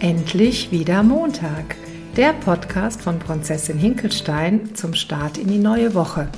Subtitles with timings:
[0.00, 1.74] Endlich wieder Montag.
[2.16, 6.28] Der Podcast von Prinzessin Hinkelstein zum Start in die neue Woche.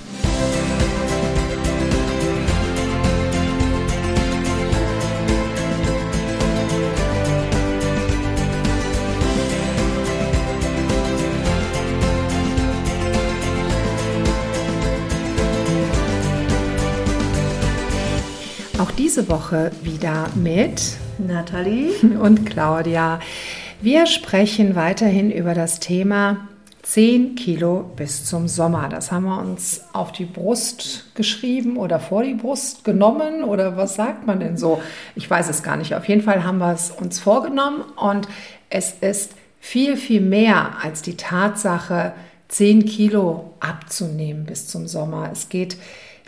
[18.78, 20.80] Auch diese Woche wieder mit
[21.26, 23.20] Nathalie und Claudia.
[23.82, 26.48] Wir sprechen weiterhin über das Thema
[26.82, 28.90] 10 Kilo bis zum Sommer.
[28.90, 33.94] Das haben wir uns auf die Brust geschrieben oder vor die Brust genommen oder was
[33.94, 34.82] sagt man denn so?
[35.14, 35.94] Ich weiß es gar nicht.
[35.94, 38.28] Auf jeden Fall haben wir es uns vorgenommen und
[38.68, 42.12] es ist viel, viel mehr als die Tatsache,
[42.48, 45.30] 10 Kilo abzunehmen bis zum Sommer.
[45.32, 45.78] Es geht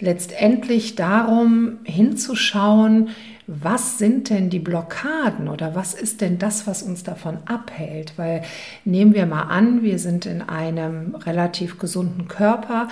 [0.01, 3.11] letztendlich darum, hinzuschauen,
[3.47, 8.15] was sind denn die Blockaden oder was ist denn das, was uns davon abhält?
[8.17, 8.43] Weil
[8.85, 12.89] nehmen wir mal an, wir sind in einem relativ gesunden Körper,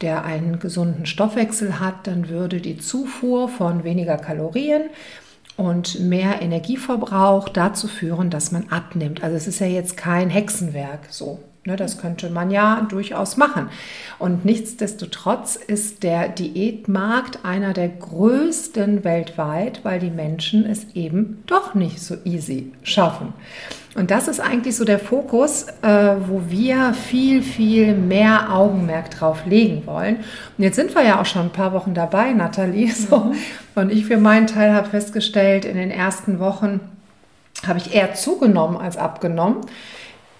[0.00, 4.82] der einen gesunden Stoffwechsel hat, dann würde die Zufuhr von weniger Kalorien
[5.56, 9.22] und mehr Energieverbrauch dazu führen, dass man abnimmt.
[9.22, 11.38] Also es ist ja jetzt kein Hexenwerk so.
[11.66, 13.70] Ne, das könnte man ja durchaus machen.
[14.18, 21.74] Und nichtsdestotrotz ist der Diätmarkt einer der größten weltweit, weil die Menschen es eben doch
[21.74, 23.32] nicht so easy schaffen.
[23.94, 29.46] Und das ist eigentlich so der Fokus, äh, wo wir viel, viel mehr Augenmerk drauf
[29.46, 30.16] legen wollen.
[30.58, 32.92] Und jetzt sind wir ja auch schon ein paar Wochen dabei, Nathalie.
[32.94, 33.32] So.
[33.74, 36.80] Und ich für meinen Teil habe festgestellt, in den ersten Wochen
[37.66, 39.62] habe ich eher zugenommen als abgenommen.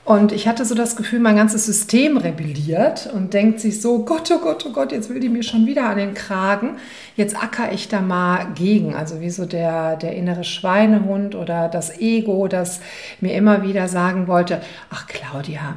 [0.05, 4.31] Und ich hatte so das Gefühl, mein ganzes System rebelliert und denkt sich so, Gott,
[4.31, 6.77] oh Gott, oh Gott, jetzt will die mir schon wieder an den Kragen.
[7.17, 8.95] Jetzt acker ich da mal gegen.
[8.95, 12.81] Also wie so der, der innere Schweinehund oder das Ego, das
[13.23, 15.77] mir immer wieder sagen wollte, ach Claudia,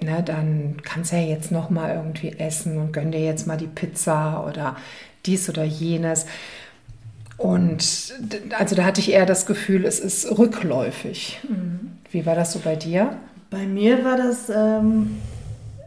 [0.00, 3.56] ne, dann kannst du ja jetzt noch mal irgendwie essen und gönn dir jetzt mal
[3.56, 4.76] die Pizza oder
[5.24, 6.26] dies oder jenes.
[7.36, 8.12] Und
[8.58, 11.38] also da hatte ich eher das Gefühl, es ist rückläufig.
[11.48, 11.92] Mhm.
[12.10, 13.16] Wie war das so bei dir?
[13.50, 15.20] Bei mir war das ähm,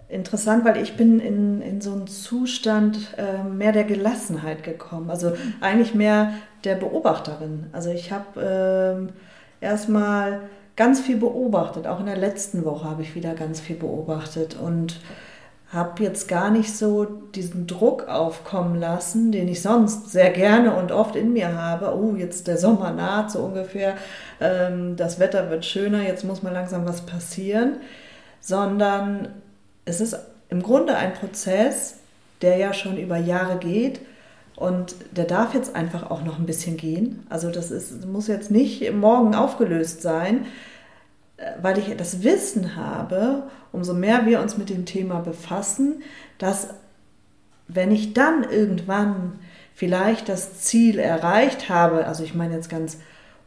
[0.09, 5.09] interessant, weil ich bin in, in so einen Zustand äh, mehr der Gelassenheit gekommen.
[5.09, 6.33] Also eigentlich mehr
[6.63, 7.67] der Beobachterin.
[7.71, 9.09] Also ich habe
[9.61, 10.41] äh, erstmal
[10.75, 11.87] ganz viel beobachtet.
[11.87, 14.99] Auch in der letzten Woche habe ich wieder ganz viel beobachtet und
[15.73, 20.91] habe jetzt gar nicht so diesen Druck aufkommen lassen, den ich sonst sehr gerne und
[20.91, 21.95] oft in mir habe.
[21.95, 23.95] Oh, jetzt der Sommer naht so ungefähr,
[24.41, 27.77] ähm, das Wetter wird schöner, jetzt muss mal langsam was passieren,
[28.41, 29.29] sondern
[29.85, 30.17] es ist
[30.49, 31.99] im Grunde ein Prozess,
[32.41, 34.01] der ja schon über Jahre geht
[34.57, 37.25] und der darf jetzt einfach auch noch ein bisschen gehen.
[37.29, 40.45] Also das ist, muss jetzt nicht morgen aufgelöst sein,
[41.61, 46.03] weil ich das Wissen habe, umso mehr wir uns mit dem Thema befassen,
[46.37, 46.69] dass
[47.67, 49.39] wenn ich dann irgendwann
[49.73, 52.97] vielleicht das Ziel erreicht habe, also ich meine jetzt ganz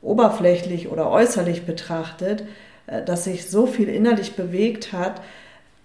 [0.02, 2.44] oberflächlich oder äußerlich betrachtet,
[2.86, 5.20] äh, dass sich so viel innerlich bewegt hat,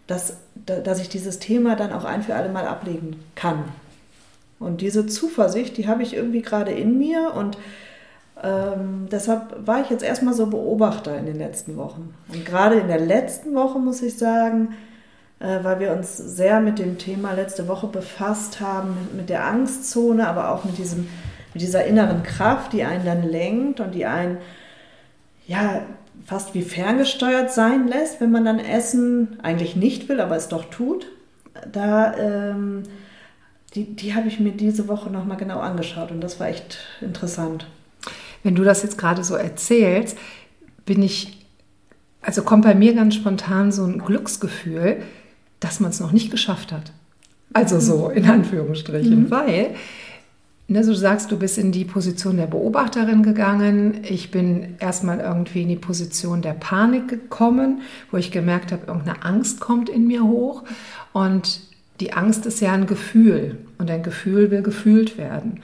[0.07, 3.63] dass, dass ich dieses Thema dann auch ein für alle Mal ablegen kann.
[4.59, 7.57] Und diese Zuversicht, die habe ich irgendwie gerade in mir und
[8.43, 12.13] ähm, deshalb war ich jetzt erstmal so Beobachter in den letzten Wochen.
[12.33, 14.75] Und gerade in der letzten Woche muss ich sagen,
[15.39, 20.27] äh, weil wir uns sehr mit dem Thema letzte Woche befasst haben, mit der Angstzone,
[20.27, 21.07] aber auch mit, diesem,
[21.53, 24.37] mit dieser inneren Kraft, die einen dann lenkt und die einen
[25.47, 25.81] ja
[26.25, 30.65] fast wie ferngesteuert sein lässt, wenn man dann Essen eigentlich nicht will, aber es doch
[30.65, 31.07] tut.
[31.71, 32.83] Da ähm,
[33.75, 37.67] die, die habe ich mir diese Woche nochmal genau angeschaut und das war echt interessant.
[38.43, 40.17] Wenn du das jetzt gerade so erzählst,
[40.85, 41.45] bin ich,
[42.21, 44.97] also kommt bei mir ganz spontan so ein Glücksgefühl,
[45.59, 46.91] dass man es noch nicht geschafft hat.
[47.53, 49.31] Also so in Anführungsstrichen, mhm.
[49.31, 49.75] weil
[50.69, 54.01] ne, so du sagst, du bist in die Position der Beobachterin gegangen.
[54.03, 57.81] Ich bin erstmal irgendwie in die Position der Panik gekommen,
[58.11, 60.63] wo ich gemerkt habe, irgendeine Angst kommt in mir hoch.
[61.11, 61.61] Und
[61.99, 65.61] die Angst ist ja ein Gefühl und ein Gefühl will gefühlt werden.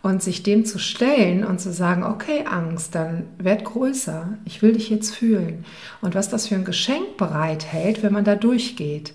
[0.00, 4.72] Und sich dem zu stellen und zu sagen, okay, Angst, dann werd größer, ich will
[4.72, 5.64] dich jetzt fühlen.
[6.00, 9.12] Und was das für ein Geschenk bereithält, wenn man da durchgeht.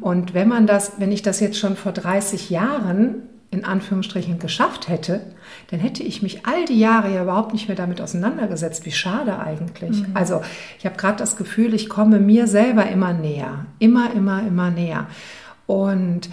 [0.00, 4.88] Und wenn man das, wenn ich das jetzt schon vor 30 Jahren in Anführungsstrichen geschafft
[4.88, 5.20] hätte,
[5.70, 8.84] dann hätte ich mich all die Jahre ja überhaupt nicht mehr damit auseinandergesetzt.
[8.84, 10.02] Wie schade eigentlich.
[10.02, 10.10] Mhm.
[10.14, 10.42] Also
[10.78, 13.66] ich habe gerade das Gefühl, ich komme mir selber immer näher.
[13.78, 15.06] Immer, immer, immer näher.
[15.66, 16.28] Und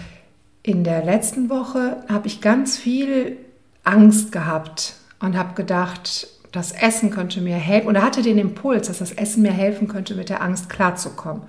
[0.62, 3.36] in der letzten Woche habe ich ganz viel
[3.84, 7.88] Angst gehabt und habe gedacht, das Essen könnte mir helfen.
[7.88, 11.42] Und er hatte den Impuls, dass das Essen mir helfen könnte, mit der Angst klarzukommen.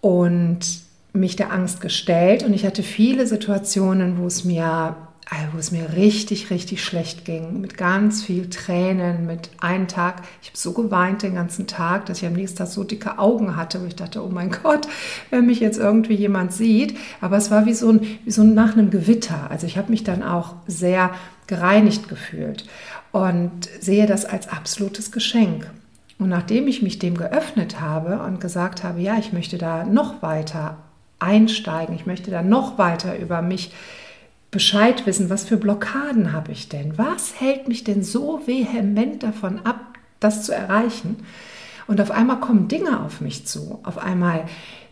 [0.00, 0.60] Und
[1.12, 4.96] mich der Angst gestellt und ich hatte viele Situationen, wo es mir
[5.52, 10.48] wo es mir richtig, richtig schlecht ging, mit ganz viel Tränen, mit einem Tag, ich
[10.48, 13.80] habe so geweint den ganzen Tag, dass ich am nächsten Tag so dicke Augen hatte,
[13.80, 14.88] wo ich dachte, oh mein Gott,
[15.30, 16.96] wenn mich jetzt irgendwie jemand sieht.
[17.20, 19.50] Aber es war wie so ein, wie so nach einem Gewitter.
[19.50, 21.10] Also ich habe mich dann auch sehr
[21.46, 22.66] gereinigt gefühlt
[23.12, 25.70] und sehe das als absolutes Geschenk.
[26.18, 30.22] Und nachdem ich mich dem geöffnet habe und gesagt habe, ja, ich möchte da noch
[30.22, 30.76] weiter
[31.18, 33.72] einsteigen, ich möchte da noch weiter über mich
[34.50, 36.98] Bescheid wissen, was für Blockaden habe ich denn?
[36.98, 41.18] Was hält mich denn so vehement davon ab, das zu erreichen?
[41.86, 43.80] Und auf einmal kommen Dinge auf mich zu.
[43.84, 44.44] Auf einmal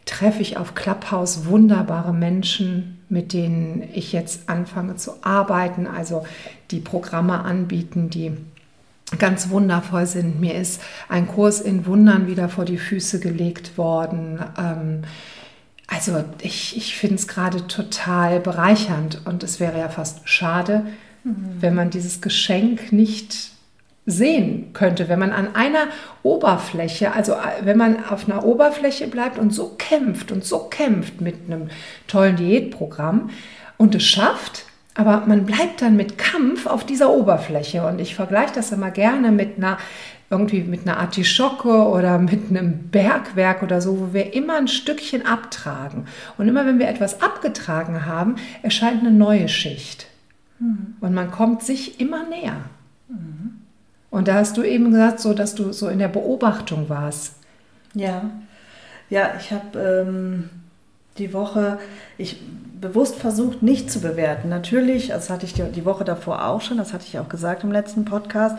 [0.05, 6.25] treffe ich auf Clubhouse wunderbare Menschen, mit denen ich jetzt anfange zu arbeiten, also
[6.71, 8.33] die Programme anbieten, die
[9.19, 10.41] ganz wundervoll sind.
[10.41, 14.41] Mir ist ein Kurs in Wundern wieder vor die Füße gelegt worden.
[14.59, 15.03] Ähm,
[15.89, 20.87] also ich, ich finde es gerade total bereichernd und es wäre ja fast schade,
[21.25, 21.57] mhm.
[21.61, 23.51] wenn man dieses Geschenk nicht
[24.05, 25.89] sehen könnte, wenn man an einer
[26.23, 31.21] Oberfläche, also äh, wenn man auf einer Oberfläche bleibt und so kämpft und so kämpft
[31.21, 31.69] mit einem
[32.07, 33.31] tollen Diätprogramm
[33.77, 34.65] und es schafft,
[34.95, 39.31] aber man bleibt dann mit Kampf auf dieser Oberfläche und ich vergleiche das immer gerne
[39.31, 39.79] mit einer
[40.31, 45.25] irgendwie mit einer Artischocke oder mit einem Bergwerk oder so, wo wir immer ein Stückchen
[45.25, 46.07] abtragen.
[46.37, 50.07] Und immer wenn wir etwas abgetragen haben, erscheint eine neue Schicht.
[50.59, 50.97] Mhm.
[51.01, 52.61] Und man kommt sich immer näher.
[53.09, 53.63] Mhm.
[54.11, 57.37] Und da hast du eben gesagt, so dass du so in der Beobachtung warst.
[57.95, 58.31] Ja,
[59.11, 60.51] ja, ich habe ähm,
[61.17, 61.79] die Woche,
[62.19, 62.41] ich
[62.81, 64.49] bewusst versucht, nicht zu bewerten.
[64.49, 67.73] Natürlich, das hatte ich die Woche davor auch schon, das hatte ich auch gesagt im
[67.73, 68.59] letzten Podcast,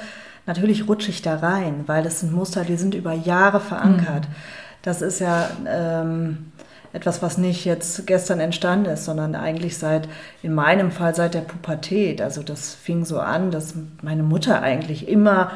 [0.49, 4.27] natürlich rutsche ich da rein, weil das sind Muster, die sind über Jahre verankert.
[4.27, 4.33] Mhm.
[4.81, 6.51] Das ist ja ähm,
[6.91, 10.09] etwas, was nicht jetzt gestern entstanden ist, sondern eigentlich seit,
[10.41, 12.19] in meinem Fall seit der Pubertät.
[12.19, 15.51] Also das fing so an, dass meine Mutter eigentlich immer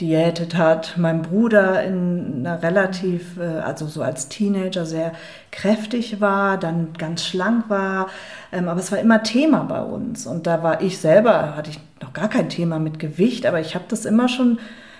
[0.00, 0.94] diätet hat.
[0.98, 5.12] Mein Bruder in einer relativ, äh, also so als Teenager sehr
[5.50, 8.08] kräftig war, dann ganz schlank war.
[8.52, 10.26] Ähm, aber es war immer Thema bei uns.
[10.26, 13.74] Und da war ich selber, hatte ich noch gar kein Thema mit Gewicht, aber ich
[13.74, 14.58] habe das immer schon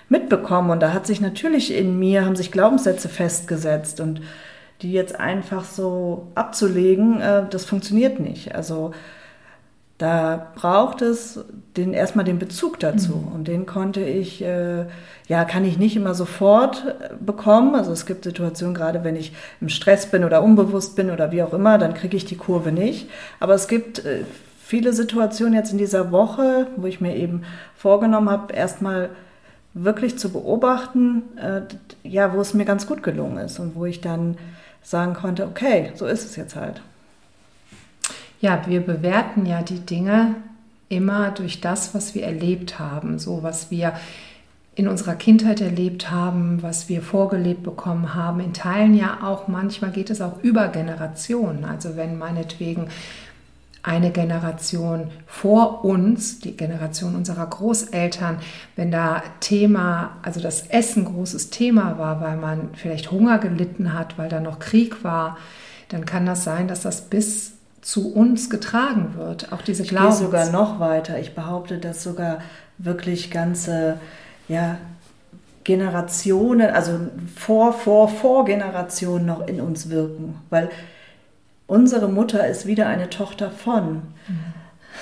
[0.09, 0.71] mitbekommen.
[0.71, 4.01] Und da hat sich natürlich in mir, haben sich Glaubenssätze festgesetzt.
[4.01, 4.23] Und
[4.83, 8.55] die jetzt einfach so abzulegen, äh, das funktioniert nicht.
[8.55, 8.93] Also
[9.99, 11.41] da braucht es
[11.77, 13.17] den, erstmal den Bezug dazu.
[13.17, 13.33] Mhm.
[13.35, 14.85] Und den konnte ich, äh,
[15.27, 17.75] ja, kann ich nicht immer sofort äh, bekommen.
[17.75, 21.43] Also es gibt Situationen, gerade wenn ich im Stress bin oder unbewusst bin oder wie
[21.43, 23.09] auch immer, dann kriege ich die Kurve nicht.
[23.41, 24.25] Aber es gibt äh,
[24.63, 27.43] viele Situationen jetzt in dieser Woche, wo ich mir eben
[27.75, 29.11] vorgenommen habe, erstmal
[29.73, 31.63] wirklich zu beobachten, äh,
[32.03, 34.37] ja, wo es mir ganz gut gelungen ist und wo ich dann
[34.83, 36.83] sagen konnte, okay, so ist es jetzt halt.
[38.47, 40.37] Ja, wir bewerten ja die Dinge
[40.89, 43.95] immer durch das, was wir erlebt haben, so was wir
[44.77, 48.39] in unserer Kindheit erlebt haben, was wir vorgelebt bekommen haben.
[48.39, 51.65] In Teilen ja auch, manchmal geht es auch über Generationen.
[51.65, 52.87] Also wenn meinetwegen
[53.83, 58.39] eine Generation vor uns, die Generation unserer Großeltern,
[58.77, 64.17] wenn da Thema, also das Essen großes Thema war, weil man vielleicht Hunger gelitten hat,
[64.19, 65.37] weil da noch Krieg war,
[65.89, 67.56] dann kann das sein, dass das bis
[67.87, 69.53] zu uns getragen wird.
[69.53, 70.17] Auch diese Glaubens.
[70.17, 71.21] Ich gehe sogar noch weiter.
[71.21, 72.41] Ich behaupte, dass sogar
[72.79, 74.01] wirklich ganze
[74.49, 74.79] ja,
[75.63, 76.99] Generationen, also
[77.37, 80.35] vor, vor, vor Generationen noch in uns wirken.
[80.51, 80.69] Weil
[81.69, 84.03] unsere Mutter ist wieder eine Tochter von.
[84.27, 84.55] Mhm.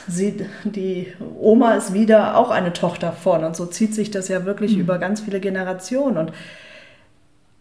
[0.06, 1.10] Sie, die
[1.40, 3.44] Oma ist wieder auch eine Tochter von.
[3.44, 4.82] Und so zieht sich das ja wirklich mhm.
[4.82, 6.18] über ganz viele Generationen.
[6.18, 6.32] Und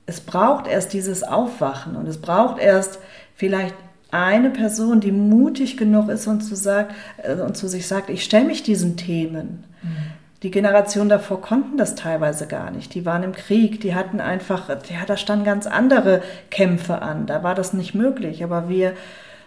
[0.06, 3.00] es braucht erst dieses Aufwachen und es braucht erst
[3.36, 3.76] vielleicht
[4.14, 8.24] eine Person, die mutig genug ist und zu, sagt, äh, und zu sich sagt, ich
[8.24, 9.64] stelle mich diesen Themen.
[9.82, 9.90] Mhm.
[10.44, 12.94] Die Generation davor konnten das teilweise gar nicht.
[12.94, 17.26] Die waren im Krieg, die hatten einfach, ja, da standen ganz andere Kämpfe an.
[17.26, 18.44] Da war das nicht möglich.
[18.44, 18.92] Aber wir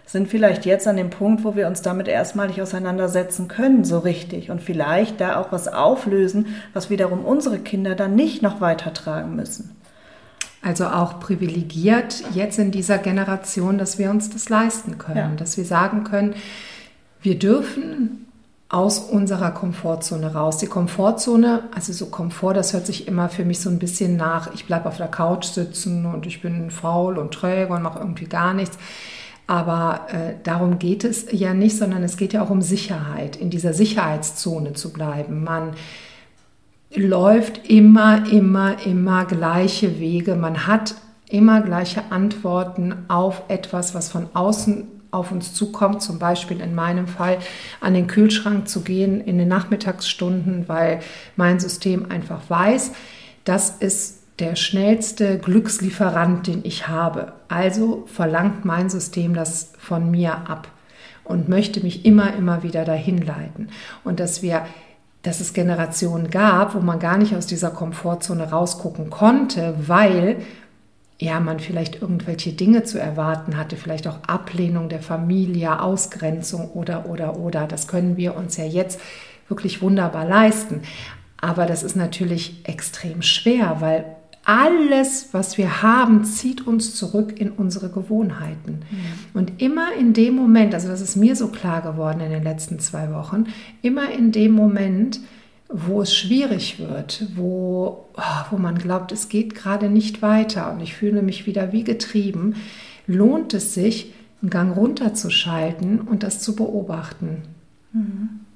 [0.07, 4.49] sind vielleicht jetzt an dem Punkt, wo wir uns damit erstmalig auseinandersetzen können, so richtig.
[4.49, 9.76] Und vielleicht da auch was auflösen, was wiederum unsere Kinder dann nicht noch weitertragen müssen.
[10.61, 15.35] Also auch privilegiert jetzt in dieser Generation, dass wir uns das leisten können, ja.
[15.35, 16.33] dass wir sagen können,
[17.21, 18.27] wir dürfen
[18.69, 20.57] aus unserer Komfortzone raus.
[20.57, 24.53] Die Komfortzone, also so Komfort, das hört sich immer für mich so ein bisschen nach,
[24.53, 28.25] ich bleibe auf der Couch sitzen und ich bin faul und träge und mache irgendwie
[28.25, 28.77] gar nichts.
[29.45, 33.49] Aber äh, darum geht es ja nicht, sondern es geht ja auch um Sicherheit, in
[33.49, 35.45] dieser Sicherheitszone zu bleiben.
[35.45, 35.71] Man
[36.95, 40.35] läuft immer, immer, immer gleiche Wege.
[40.35, 40.95] Man hat
[41.29, 47.07] immer gleiche Antworten auf etwas, was von außen auf uns zukommt, zum Beispiel in meinem
[47.07, 47.37] Fall
[47.81, 50.99] an den Kühlschrank zu gehen in den Nachmittagsstunden, weil
[51.35, 52.91] mein System einfach weiß,
[53.43, 57.33] das ist der schnellste Glückslieferant, den ich habe.
[57.47, 60.67] Also verlangt mein System das von mir ab
[61.23, 63.69] und möchte mich immer, immer wieder dahin leiten.
[64.03, 64.65] Und dass wir
[65.27, 70.37] dass es Generationen gab, wo man gar nicht aus dieser Komfortzone rausgucken konnte, weil
[71.19, 77.07] ja, man vielleicht irgendwelche Dinge zu erwarten hatte, vielleicht auch Ablehnung der Familie, Ausgrenzung oder,
[77.07, 77.67] oder, oder.
[77.67, 79.01] Das können wir uns ja jetzt
[79.49, 80.83] wirklich wunderbar leisten.
[81.41, 84.05] Aber das ist natürlich extrem schwer, weil
[84.47, 88.79] alles, was wir haben, zieht uns zurück in unsere Gewohnheiten.
[88.89, 89.37] Mhm.
[89.37, 92.79] Und immer in dem Moment, also das ist mir so klar geworden in den letzten
[92.79, 93.47] zwei Wochen,
[93.81, 95.19] immer in dem Moment,
[95.67, 100.79] wo es schwierig wird, wo, oh, wo man glaubt, es geht gerade nicht weiter und
[100.79, 102.55] ich fühle mich wieder wie getrieben,
[103.05, 107.41] lohnt es sich, einen Gang runterzuschalten und das zu beobachten.
[107.91, 108.46] Mhm.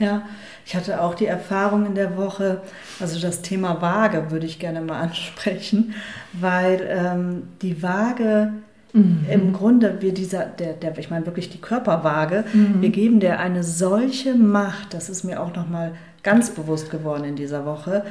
[0.00, 0.22] Ja,
[0.66, 2.62] ich hatte auch die Erfahrung in der Woche,
[2.98, 5.94] also das Thema Waage würde ich gerne mal ansprechen,
[6.32, 8.52] weil ähm, die Waage
[8.92, 9.26] Mhm.
[9.30, 12.82] Im Grunde, wir dieser, der, der, ich meine wirklich die Körperwaage, mhm.
[12.82, 17.36] wir geben der eine solche Macht, das ist mir auch nochmal ganz bewusst geworden in
[17.36, 18.04] dieser Woche.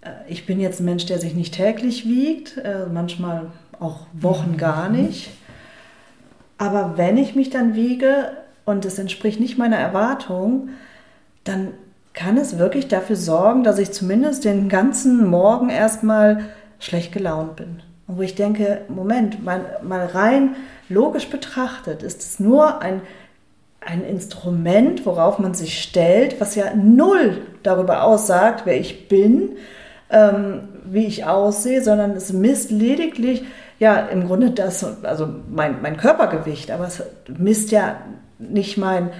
[0.00, 4.52] Äh, ich bin jetzt ein Mensch, der sich nicht täglich wiegt, äh, manchmal auch Wochen
[4.52, 4.56] mhm.
[4.56, 5.30] gar nicht.
[6.58, 8.30] Aber wenn ich mich dann wiege
[8.66, 10.68] und es entspricht nicht meiner Erwartung,
[11.44, 11.68] dann
[12.12, 16.44] kann es wirklich dafür sorgen, dass ich zumindest den ganzen Morgen erstmal
[16.78, 17.82] schlecht gelaunt bin.
[18.06, 20.56] Und wo ich denke, Moment, mal, mal rein
[20.88, 23.00] logisch betrachtet, ist es nur ein
[23.86, 29.50] ein Instrument, worauf man sich stellt, was ja null darüber aussagt, wer ich bin,
[30.10, 33.44] ähm, wie ich aussehe, sondern es misst lediglich,
[33.78, 37.96] ja, im Grunde das, also mein, mein Körpergewicht, aber es misst ja
[38.38, 39.10] nicht mein,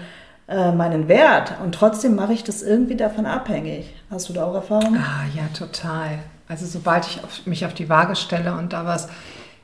[0.48, 3.94] äh, meinen Wert und trotzdem mache ich das irgendwie davon abhängig.
[4.10, 4.96] Hast du da auch Erfahrung?
[4.96, 6.18] Ah, ja, total.
[6.48, 9.08] Also sobald ich auf, mich auf die Waage stelle und da was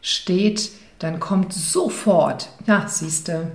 [0.01, 3.51] steht, dann kommt sofort, ja, siehst du,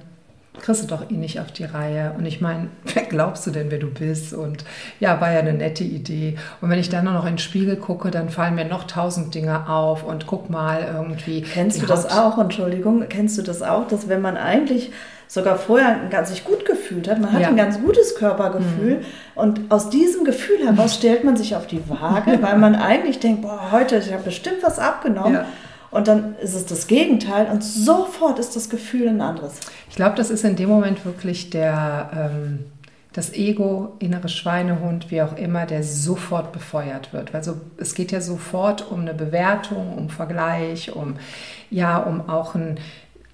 [0.60, 2.14] kriegst du doch eh nicht auf die Reihe.
[2.18, 4.34] Und ich meine, wer glaubst du denn, wer du bist?
[4.34, 4.66] Und
[5.00, 6.38] ja, war ja eine nette Idee.
[6.62, 9.70] Und wenn ich dann noch in den Spiegel gucke, dann fallen mir noch tausend Dinge
[9.70, 11.42] auf und guck mal irgendwie.
[11.42, 12.38] Kennst du das auch?
[12.38, 14.92] Entschuldigung, kennst du das auch, dass wenn man eigentlich
[15.28, 17.20] sogar vorher ganz sich gut gefühlt hat.
[17.20, 17.48] Man hat ja.
[17.50, 19.06] ein ganz gutes Körpergefühl mhm.
[19.36, 23.42] und aus diesem Gefühl heraus stellt man sich auf die Waage, weil man eigentlich denkt,
[23.42, 25.34] boah, heute ich habe bestimmt was abgenommen.
[25.34, 25.46] Ja.
[25.90, 29.54] Und dann ist es das Gegenteil und sofort ist das Gefühl ein anderes.
[29.90, 32.66] Ich glaube, das ist in dem Moment wirklich der, ähm,
[33.14, 37.34] das Ego, innere Schweinehund, wie auch immer, der sofort befeuert wird.
[37.34, 41.16] Also es geht ja sofort um eine Bewertung, um Vergleich, um
[41.70, 42.80] ja, um auch ein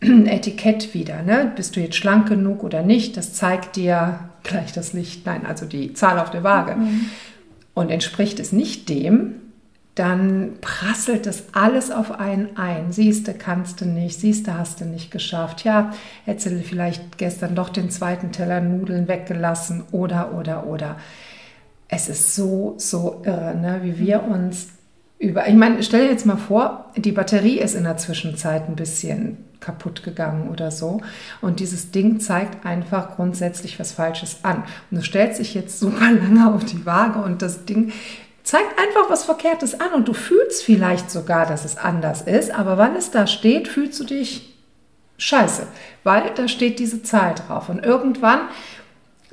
[0.27, 1.21] Etikett wieder.
[1.23, 1.51] Ne?
[1.55, 3.17] Bist du jetzt schlank genug oder nicht?
[3.17, 6.75] Das zeigt dir gleich das Licht, nein, also die Zahl auf der Waage.
[6.75, 7.05] Mhm.
[7.73, 9.35] Und entspricht es nicht dem,
[9.95, 12.91] dann prasselt das alles auf einen ein.
[12.91, 15.63] Siehst du, kannst du nicht, siehst du, hast du nicht geschafft.
[15.63, 15.93] Ja,
[16.25, 20.97] hättest du vielleicht gestern doch den zweiten Teller Nudeln weggelassen oder, oder, oder.
[21.87, 23.81] Es ist so, so irre, ne?
[23.83, 24.69] wie wir uns
[25.19, 25.47] über.
[25.47, 29.37] Ich meine, stell dir jetzt mal vor, die Batterie ist in der Zwischenzeit ein bisschen
[29.63, 31.01] kaputt gegangen oder so.
[31.41, 34.63] Und dieses Ding zeigt einfach grundsätzlich was Falsches an.
[34.91, 37.91] Und du stellst dich jetzt super lange auf die Waage und das Ding
[38.43, 42.77] zeigt einfach was Verkehrtes an und du fühlst vielleicht sogar, dass es anders ist, aber
[42.77, 44.53] wann es da steht, fühlst du dich
[45.17, 45.65] scheiße,
[46.03, 47.69] weil da steht diese Zahl drauf.
[47.69, 48.41] Und irgendwann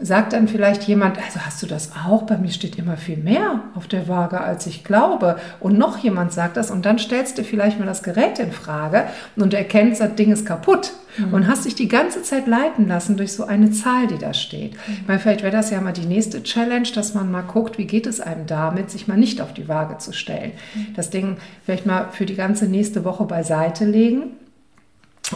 [0.00, 2.22] sagt dann vielleicht jemand, also hast du das auch?
[2.22, 5.36] Bei mir steht immer viel mehr auf der Waage, als ich glaube.
[5.60, 9.04] Und noch jemand sagt das und dann stellst du vielleicht mal das Gerät in Frage
[9.36, 11.34] und erkennst, das Ding ist kaputt mhm.
[11.34, 14.72] und hast dich die ganze Zeit leiten lassen durch so eine Zahl, die da steht.
[14.72, 14.98] Mhm.
[15.06, 18.06] Weil vielleicht wäre das ja mal die nächste Challenge, dass man mal guckt, wie geht
[18.06, 20.52] es einem damit, sich mal nicht auf die Waage zu stellen.
[20.74, 20.94] Mhm.
[20.96, 24.32] Das Ding vielleicht mal für die ganze nächste Woche beiseite legen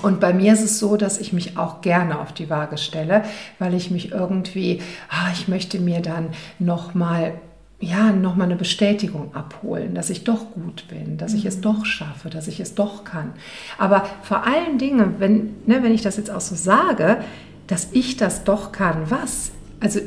[0.02, 3.24] und bei mir ist es so, dass ich mich auch gerne auf die Waage stelle,
[3.58, 7.34] weil ich mich irgendwie, ah, ich möchte mir dann nochmal
[7.80, 11.62] ja, nochmal eine Bestätigung abholen, dass ich doch gut bin, dass ich es mhm.
[11.62, 13.32] doch schaffe, dass ich es doch kann.
[13.78, 17.18] Aber vor allen Dingen, wenn, ne, wenn ich das jetzt auch so sage,
[17.66, 19.50] dass ich das doch kann, was?
[19.80, 20.00] Also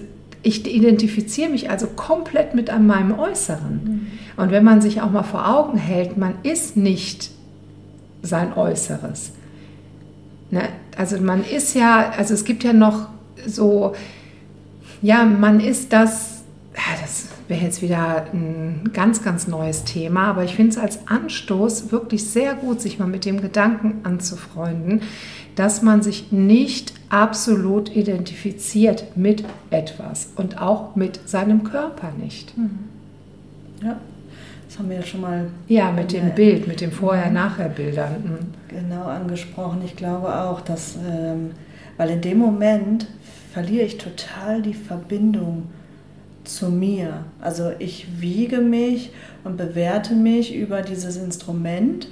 [0.43, 3.83] ich identifiziere mich also komplett mit an meinem Äußeren.
[3.83, 4.07] Mhm.
[4.37, 7.31] Und wenn man sich auch mal vor Augen hält, man ist nicht
[8.21, 9.33] sein Äußeres.
[10.51, 10.69] Ne?
[10.97, 13.09] Also man ist ja, also es gibt ja noch
[13.45, 13.93] so,
[15.01, 16.43] ja, man ist das,
[17.01, 21.91] das wäre jetzt wieder ein ganz, ganz neues Thema, aber ich finde es als Anstoß
[21.91, 25.01] wirklich sehr gut, sich mal mit dem Gedanken anzufreunden,
[25.55, 32.57] dass man sich nicht absolut identifiziert mit etwas und auch mit seinem Körper nicht.
[32.57, 32.79] Mhm.
[33.83, 33.97] Ja,
[34.77, 35.47] das haben wir ja schon mal.
[35.67, 38.11] Ja, mit dem Bild, mit dem Vorher-Nachher-Bildern.
[38.23, 38.37] Mhm.
[38.67, 39.81] Genau angesprochen.
[39.83, 41.51] Ich glaube auch, dass, ähm,
[41.97, 43.07] weil in dem Moment
[43.51, 45.63] verliere ich total die Verbindung
[46.43, 47.23] zu mir.
[47.41, 49.11] Also ich wiege mich
[49.43, 52.07] und bewerte mich über dieses Instrument.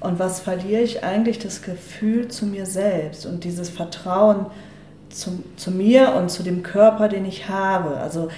[0.00, 1.38] Und was verliere ich eigentlich?
[1.38, 4.46] Das Gefühl zu mir selbst und dieses Vertrauen
[5.10, 7.98] zu, zu mir und zu dem Körper, den ich habe.
[7.98, 8.28] Also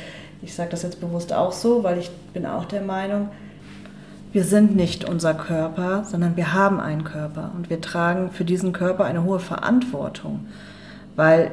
[0.42, 3.30] ich sage das jetzt bewusst auch so, weil ich bin auch der Meinung,
[4.36, 8.74] wir sind nicht unser Körper, sondern wir haben einen Körper und wir tragen für diesen
[8.74, 10.40] Körper eine hohe Verantwortung,
[11.16, 11.52] weil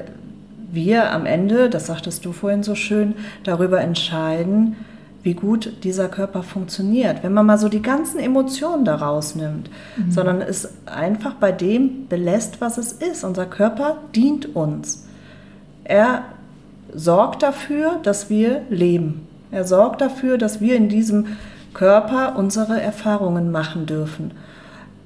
[0.69, 4.75] wir am Ende, das sagtest du vorhin so schön, darüber entscheiden,
[5.21, 7.23] wie gut dieser Körper funktioniert.
[7.23, 10.11] Wenn man mal so die ganzen Emotionen daraus nimmt, mhm.
[10.11, 13.23] sondern es einfach bei dem belässt, was es ist.
[13.23, 15.07] Unser Körper dient uns.
[15.85, 16.25] Er
[16.93, 19.25] sorgt dafür, dass wir leben.
[19.51, 21.27] Er sorgt dafür, dass wir in diesem
[21.73, 24.31] Körper unsere Erfahrungen machen dürfen,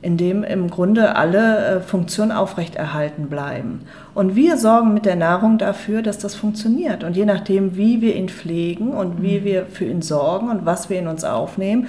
[0.02, 3.82] indem im Grunde alle äh, Funktionen aufrechterhalten bleiben.
[4.14, 7.04] Und wir sorgen mit der Nahrung dafür, dass das funktioniert.
[7.04, 9.46] Und je nachdem, wie wir ihn pflegen und wie mhm.
[9.46, 11.88] wir für ihn sorgen und was wir in uns aufnehmen,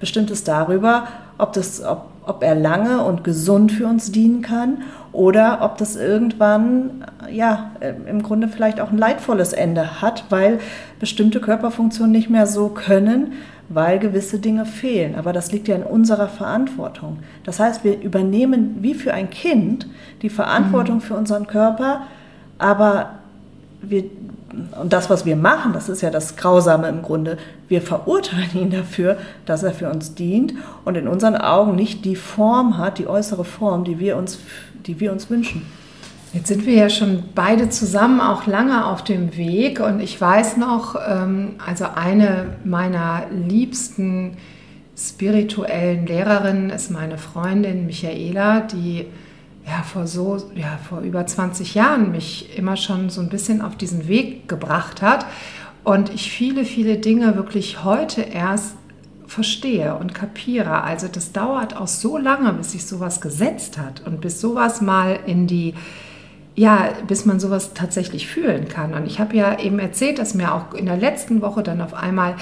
[0.00, 1.04] bestimmt es darüber,
[1.38, 4.78] ob, das, ob, ob er lange und gesund für uns dienen kann
[5.12, 7.72] oder ob das irgendwann ja
[8.06, 10.60] im Grunde vielleicht auch ein leidvolles Ende hat, weil
[10.98, 13.32] bestimmte Körperfunktionen nicht mehr so können,
[13.70, 15.14] weil gewisse Dinge fehlen.
[15.14, 17.20] Aber das liegt ja in unserer Verantwortung.
[17.44, 19.86] Das heißt, wir übernehmen wie für ein Kind
[20.22, 21.00] die Verantwortung mhm.
[21.00, 22.02] für unseren Körper,
[22.58, 23.10] aber
[23.80, 24.04] wir
[24.80, 28.70] und das, was wir machen, das ist ja das Grausame im Grunde, wir verurteilen ihn
[28.70, 33.06] dafür, dass er für uns dient und in unseren Augen nicht die Form hat, die
[33.06, 34.40] äußere Form, die wir uns,
[34.86, 35.62] die wir uns wünschen.
[36.32, 40.58] Jetzt sind wir ja schon beide zusammen auch lange auf dem Weg und ich weiß
[40.58, 44.36] noch, ähm, also eine meiner liebsten
[44.96, 49.06] spirituellen Lehrerinnen ist meine Freundin Michaela, die
[49.66, 53.76] ja, vor so, ja, vor über 20 Jahren mich immer schon so ein bisschen auf
[53.76, 55.26] diesen Weg gebracht hat
[55.82, 58.76] und ich viele, viele Dinge wirklich heute erst
[59.26, 60.82] verstehe und kapiere.
[60.82, 65.18] Also das dauert auch so lange, bis sich sowas gesetzt hat und bis sowas mal
[65.26, 65.74] in die,
[66.56, 68.94] ja, bis man sowas tatsächlich fühlen kann.
[68.94, 71.94] Und ich habe ja eben erzählt, dass mir auch in der letzten Woche dann auf
[71.94, 72.36] einmal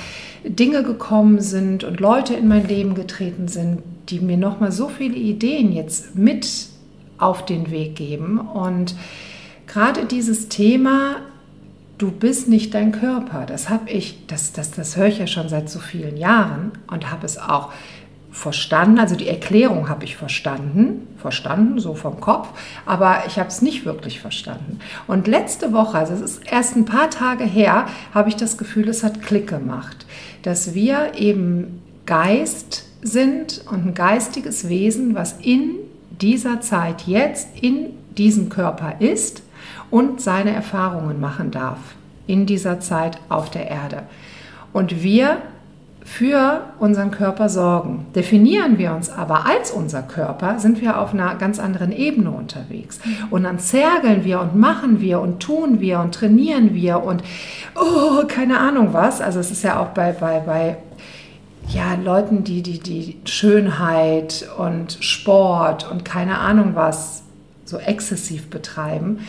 [0.44, 5.16] Dinge gekommen sind und Leute in mein Leben getreten sind, die mir nochmal so viele
[5.16, 6.48] Ideen jetzt mit
[7.18, 8.38] auf den Weg geben.
[8.38, 8.94] Und
[9.66, 11.16] gerade dieses Thema,
[11.98, 15.48] du bist nicht dein Körper, das habe ich, das, das, das höre ich ja schon
[15.48, 17.72] seit so vielen Jahren und habe es auch
[18.38, 22.48] verstanden, also die Erklärung habe ich verstanden, verstanden, so vom Kopf,
[22.86, 24.78] aber ich habe es nicht wirklich verstanden.
[25.08, 28.88] Und letzte Woche, also es ist erst ein paar Tage her, habe ich das Gefühl,
[28.88, 30.06] es hat Klick gemacht,
[30.42, 35.74] dass wir eben Geist sind und ein geistiges Wesen, was in
[36.20, 39.42] dieser Zeit jetzt in diesem Körper ist
[39.90, 41.78] und seine Erfahrungen machen darf
[42.28, 44.04] in dieser Zeit auf der Erde.
[44.72, 45.38] Und wir
[46.08, 48.06] für unseren Körper sorgen.
[48.14, 52.98] Definieren wir uns aber als unser Körper, sind wir auf einer ganz anderen Ebene unterwegs.
[53.30, 57.22] Und dann zergeln wir und machen wir und tun wir und trainieren wir und
[57.76, 59.20] oh, keine Ahnung was.
[59.20, 60.78] Also es ist ja auch bei, bei, bei
[61.68, 67.22] ja, Leuten, die, die, die Schönheit und Sport und keine Ahnung was
[67.68, 69.20] so exzessiv betreiben.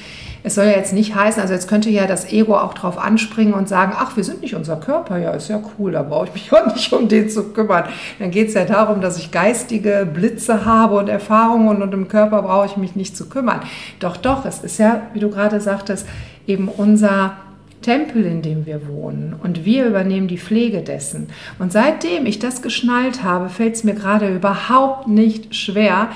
[0.44, 3.54] Es soll ja jetzt nicht heißen, also jetzt könnte ja das Ego auch drauf anspringen
[3.54, 6.34] und sagen, ach, wir sind nicht unser Körper, ja, ist ja cool, da brauche ich
[6.34, 7.86] mich auch nicht um den zu kümmern.
[8.18, 12.42] Dann geht es ja darum, dass ich geistige Blitze habe und Erfahrungen und im Körper
[12.42, 13.62] brauche ich mich nicht zu kümmern.
[14.00, 16.08] Doch, doch, es ist ja, wie du gerade sagtest,
[16.48, 17.34] eben unser
[17.82, 21.28] Tempel, in dem wir wohnen und wir übernehmen die Pflege dessen.
[21.60, 26.10] Und seitdem ich das geschnallt habe, fällt es mir gerade überhaupt nicht schwer,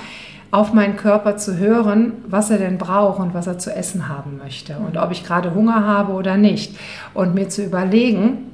[0.54, 4.38] auf meinen Körper zu hören, was er denn braucht und was er zu essen haben
[4.38, 6.76] möchte und ob ich gerade Hunger habe oder nicht.
[7.12, 8.52] Und mir zu überlegen,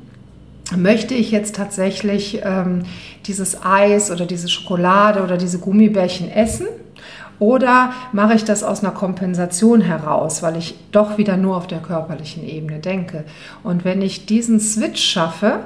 [0.75, 2.85] möchte ich jetzt tatsächlich ähm,
[3.27, 6.69] dieses Eis oder diese Schokolade oder diese Gummibärchen essen
[7.39, 11.81] oder mache ich das aus einer Kompensation heraus, weil ich doch wieder nur auf der
[11.81, 13.25] körperlichen Ebene denke?
[13.63, 15.61] Und wenn ich diesen Switch schaffe,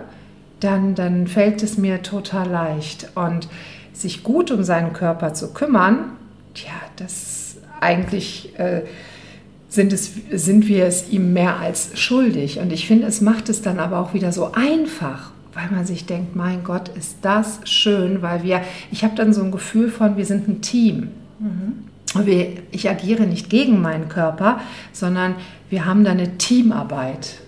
[0.59, 3.09] dann, dann fällt es mir total leicht.
[3.15, 3.49] Und
[3.93, 6.11] sich gut um seinen Körper zu kümmern,
[6.59, 8.83] ja, das eigentlich äh,
[9.69, 12.59] sind, es, sind wir es ihm mehr als schuldig.
[12.59, 16.07] Und ich finde, es macht es dann aber auch wieder so einfach, weil man sich
[16.07, 20.17] denkt, mein Gott, ist das schön, weil wir, ich habe dann so ein Gefühl von,
[20.17, 21.09] wir sind ein Team.
[21.39, 22.25] Mhm.
[22.25, 24.61] Wir, ich agiere nicht gegen meinen Körper,
[24.93, 25.35] sondern
[25.69, 27.39] wir haben da eine Teamarbeit.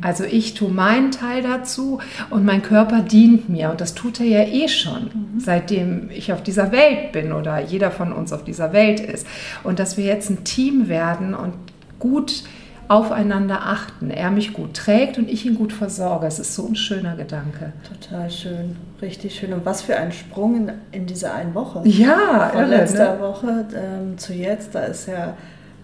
[0.00, 4.26] Also ich tue meinen Teil dazu und mein Körper dient mir und das tut er
[4.26, 5.40] ja eh schon, mhm.
[5.40, 9.26] seitdem ich auf dieser Welt bin oder jeder von uns auf dieser Welt ist.
[9.62, 11.54] Und dass wir jetzt ein Team werden und
[11.98, 12.44] gut
[12.88, 16.26] aufeinander achten, er mich gut trägt und ich ihn gut versorge.
[16.26, 17.72] Es ist so ein schöner Gedanke.
[17.88, 19.52] Total schön, richtig schön.
[19.52, 21.80] Und was für ein Sprung in, in dieser einen Woche.
[21.88, 23.20] Ja, von irre, letzter ne?
[23.20, 25.34] Woche ähm, zu jetzt, da ist ja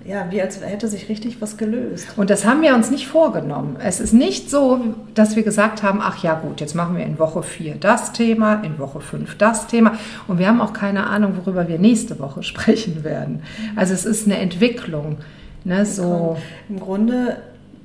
[0.04, 2.08] ja, wie als hätte sich richtig was gelöst.
[2.16, 3.76] Und das haben wir uns nicht vorgenommen.
[3.82, 4.80] Es ist nicht so,
[5.14, 8.62] dass wir gesagt haben, ach ja gut, jetzt machen wir in Woche 4 das Thema,
[8.62, 9.98] in Woche 5 das Thema.
[10.26, 13.42] Und wir haben auch keine Ahnung, worüber wir nächste Woche sprechen werden.
[13.76, 15.18] Also es ist eine Entwicklung.
[15.64, 16.38] Ne, so.
[16.70, 17.36] Im Grunde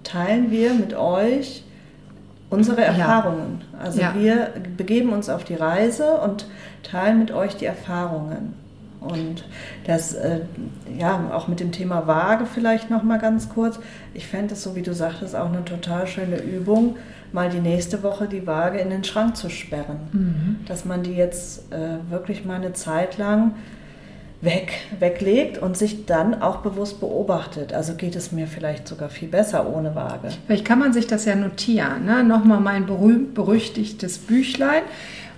[0.03, 1.63] teilen wir mit euch
[2.49, 3.61] unsere Erfahrungen.
[3.73, 3.79] Ja.
[3.79, 4.13] Also ja.
[4.17, 6.45] wir begeben uns auf die Reise und
[6.83, 8.53] teilen mit euch die Erfahrungen.
[9.05, 9.45] Und
[9.85, 10.41] das, äh,
[10.97, 13.79] ja, auch mit dem Thema Waage vielleicht noch mal ganz kurz.
[14.13, 16.97] Ich fände es, so wie du sagtest, auch eine total schöne Übung,
[17.31, 19.99] mal die nächste Woche die Waage in den Schrank zu sperren.
[20.11, 20.65] Mhm.
[20.67, 23.53] Dass man die jetzt äh, wirklich mal eine Zeit lang
[24.41, 27.73] weg, weglegt und sich dann auch bewusst beobachtet.
[27.73, 30.29] Also geht es mir vielleicht sogar viel besser ohne Waage.
[30.45, 32.05] Vielleicht kann man sich das ja notieren.
[32.05, 32.23] Ne?
[32.23, 34.83] Nochmal mein berühmt-berüchtigtes Büchlein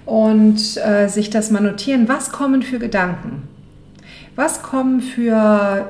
[0.06, 2.08] und äh, sich das mal notieren.
[2.08, 3.48] Was kommen für Gedanken?
[4.38, 5.90] Was kommen für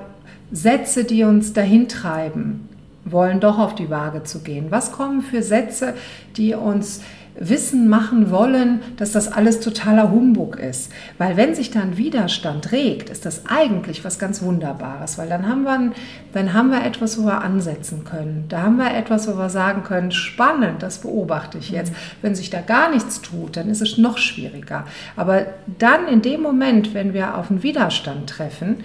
[0.54, 2.70] Sätze, die uns dahin treiben,
[3.04, 4.68] wollen doch auf die Waage zu gehen?
[4.70, 5.96] Was kommen für Sätze,
[6.38, 7.02] die uns
[7.40, 10.92] wissen machen wollen, dass das alles totaler Humbug ist.
[11.18, 15.64] Weil wenn sich dann Widerstand regt, ist das eigentlich was ganz Wunderbares, weil dann haben
[15.64, 15.92] wir,
[16.34, 18.46] dann haben wir etwas, wo wir ansetzen können.
[18.50, 21.94] Da haben wir etwas, wo wir sagen können, spannend, das beobachte ich jetzt.
[22.22, 24.86] Wenn sich da gar nichts tut, dann ist es noch schwieriger.
[25.16, 25.46] Aber
[25.80, 28.78] dann in dem Moment, wenn wir auf einen Widerstand treffen,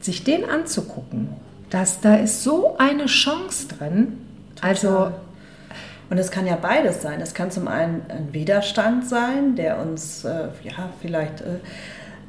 [0.00, 1.28] sich den anzugucken,
[1.70, 4.18] dass da ist so eine Chance drin.
[4.60, 5.12] Also
[6.10, 7.20] und es kann ja beides sein.
[7.20, 11.58] Es kann zum einen ein Widerstand sein, der uns äh, ja, vielleicht äh,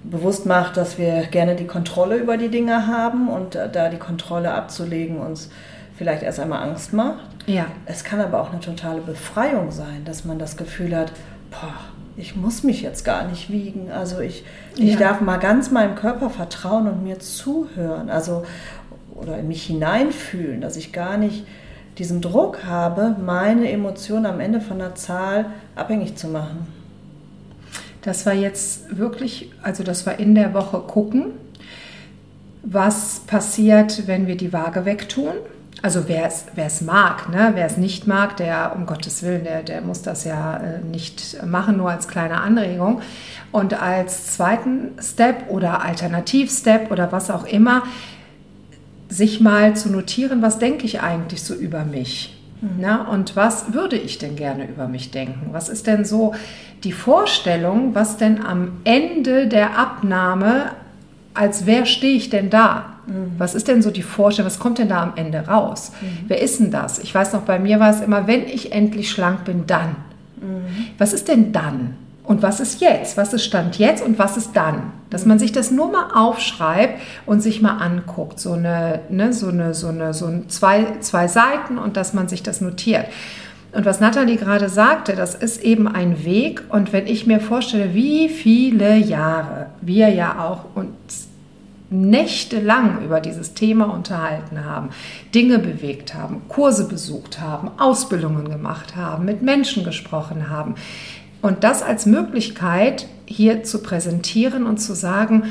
[0.03, 3.97] bewusst macht, dass wir gerne die Kontrolle über die Dinge haben und äh, da die
[3.97, 5.49] Kontrolle abzulegen uns
[5.97, 7.27] vielleicht erst einmal Angst macht.
[7.45, 7.65] Ja.
[7.85, 11.11] Es kann aber auch eine totale Befreiung sein, dass man das Gefühl hat,
[11.51, 11.73] boah,
[12.15, 13.91] ich muss mich jetzt gar nicht wiegen.
[13.91, 14.99] Also ich, ich ja.
[14.99, 18.09] darf mal ganz meinem Körper vertrauen und mir zuhören.
[18.09, 18.43] Also
[19.15, 21.45] oder in mich hineinfühlen, dass ich gar nicht
[21.99, 26.67] diesen Druck habe, meine Emotionen am Ende von der Zahl abhängig zu machen.
[28.01, 31.33] Das war jetzt wirklich, also das war in der Woche gucken,
[32.63, 35.33] was passiert, wenn wir die Waage wegtun.
[35.81, 37.51] Also wer es, mag, ne?
[37.53, 41.41] wer es nicht mag, der um Gottes Willen, der, der muss das ja äh, nicht
[41.45, 43.01] machen, nur als kleine Anregung.
[43.51, 47.83] Und als zweiten Step oder Alternativstep oder was auch immer,
[49.09, 52.37] sich mal zu notieren, was denke ich eigentlich so über mich?
[52.61, 52.69] Mhm.
[52.79, 55.49] Na, und was würde ich denn gerne über mich denken?
[55.51, 56.33] Was ist denn so
[56.83, 60.71] die Vorstellung, was denn am Ende der Abnahme,
[61.33, 62.93] als wer stehe ich denn da?
[63.07, 63.31] Mhm.
[63.37, 65.91] Was ist denn so die Vorstellung, was kommt denn da am Ende raus?
[66.01, 66.25] Mhm.
[66.27, 66.99] Wer ist denn das?
[66.99, 69.95] Ich weiß noch, bei mir war es immer, wenn ich endlich schlank bin, dann.
[70.41, 70.87] Mhm.
[70.97, 71.95] Was ist denn dann?
[72.29, 73.17] Und was ist jetzt?
[73.17, 74.91] Was ist Stand jetzt und was ist dann?
[75.09, 79.47] Dass man sich das nur mal aufschreibt und sich mal anguckt, so eine, ne, so
[79.47, 83.07] eine, so eine, so ein zwei, zwei Seiten und dass man sich das notiert.
[83.71, 86.61] Und was Nathalie gerade sagte, das ist eben ein Weg.
[86.69, 91.29] Und wenn ich mir vorstelle, wie viele Jahre wir ja auch uns
[91.89, 94.89] nächtelang über dieses Thema unterhalten haben,
[95.33, 100.75] Dinge bewegt haben, Kurse besucht haben, Ausbildungen gemacht haben, mit Menschen gesprochen haben,
[101.41, 105.43] und das als Möglichkeit hier zu präsentieren und zu sagen,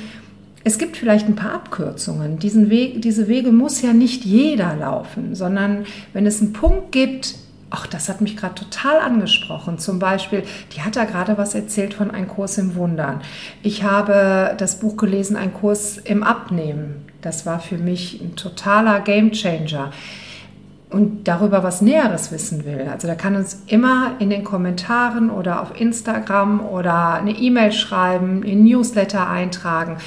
[0.65, 2.39] es gibt vielleicht ein paar Abkürzungen.
[2.39, 7.37] Diesen Weg, diese Wege muss ja nicht jeder laufen, sondern wenn es einen Punkt gibt,
[7.71, 9.79] ach, das hat mich gerade total angesprochen.
[9.79, 10.43] Zum Beispiel,
[10.75, 13.21] die hat da gerade was erzählt von einem Kurs im Wundern.
[13.63, 17.07] Ich habe das Buch gelesen, ein Kurs im Abnehmen.
[17.23, 19.93] Das war für mich ein totaler Gamechanger
[20.91, 25.63] und darüber was Näheres wissen will, also da kann uns immer in den Kommentaren oder
[25.63, 29.99] auf Instagram oder eine E-Mail schreiben, in Newsletter eintragen.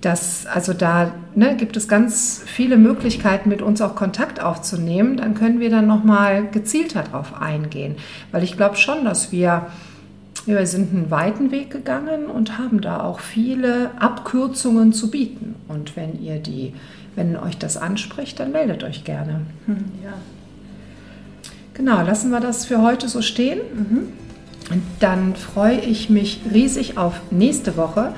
[0.00, 5.16] Das, also da ne, gibt es ganz viele Möglichkeiten, mit uns auch Kontakt aufzunehmen.
[5.16, 7.96] Dann können wir dann nochmal gezielter darauf eingehen.
[8.30, 9.66] Weil ich glaube schon, dass wir,
[10.46, 15.56] wir sind einen weiten Weg gegangen und haben da auch viele Abkürzungen zu bieten.
[15.66, 16.74] Und wenn ihr die
[17.18, 19.40] Wenn euch das anspricht, dann meldet euch gerne.
[19.66, 20.12] Hm, ja.
[21.74, 23.58] Genau, lassen wir das für heute so stehen.
[23.74, 23.98] Mhm.
[24.70, 28.12] Und dann freue ich mich riesig auf nächste Woche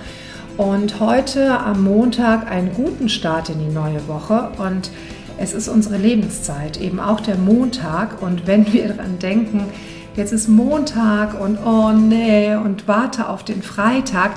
[0.59, 4.51] und heute am Montag einen guten Start in die neue Woche.
[4.59, 4.91] Und
[5.39, 8.21] es ist unsere Lebenszeit, eben auch der Montag.
[8.21, 9.65] Und wenn wir daran denken,
[10.15, 14.33] jetzt ist Montag und oh nee, und warte auf den Freitag,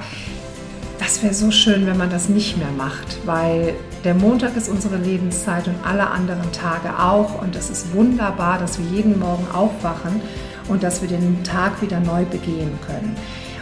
[0.99, 4.97] das wäre so schön, wenn man das nicht mehr macht, weil der Montag ist unsere
[4.97, 7.41] Lebenszeit und alle anderen Tage auch.
[7.41, 10.21] Und es ist wunderbar, dass wir jeden Morgen aufwachen
[10.67, 13.15] und dass wir den Tag wieder neu begehen können.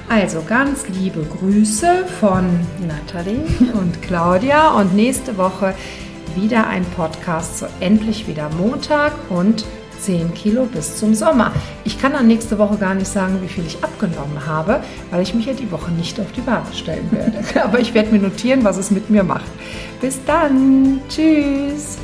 [0.09, 5.73] Also ganz liebe Grüße von Nathalie und Claudia und nächste Woche
[6.35, 9.65] wieder ein Podcast zu endlich wieder Montag und
[10.01, 11.51] 10 Kilo bis zum Sommer.
[11.83, 15.33] Ich kann dann nächste Woche gar nicht sagen, wie viel ich abgenommen habe, weil ich
[15.33, 17.39] mich ja die Woche nicht auf die Waage stellen werde.
[17.63, 19.51] Aber ich werde mir notieren, was es mit mir macht.
[20.01, 21.01] Bis dann.
[21.09, 21.97] Tschüss.